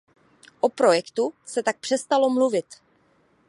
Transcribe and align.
O 0.59 0.69
projektu 0.69 1.33
se 1.45 1.63
tak 1.63 1.77
přestalo 1.79 2.29
mluvit. 2.29 2.65